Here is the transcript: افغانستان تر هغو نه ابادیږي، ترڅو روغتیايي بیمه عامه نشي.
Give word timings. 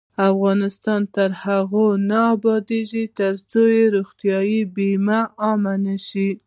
افغانستان 0.31 1.01
تر 1.15 1.29
هغو 1.43 1.87
نه 2.09 2.19
ابادیږي، 2.35 3.03
ترڅو 3.17 3.63
روغتیايي 3.95 4.59
بیمه 4.75 5.19
عامه 5.43 5.73
نشي. 5.85 6.29